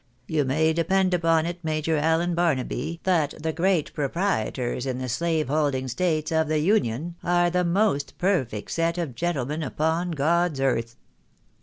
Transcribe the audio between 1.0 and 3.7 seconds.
upon it, Major Allen Barnaby, that the